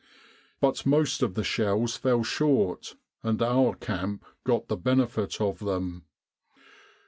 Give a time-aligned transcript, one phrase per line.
[0.59, 6.05] But most of the shells fell short, and our camp got the benefit of them.